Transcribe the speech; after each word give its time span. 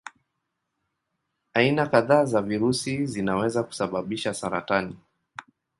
Aina 1.53 1.85
kadhaa 1.87 2.25
za 2.25 2.41
virusi 2.41 3.05
zinaweza 3.05 3.63
kusababisha 3.63 4.33
saratani. 4.33 4.97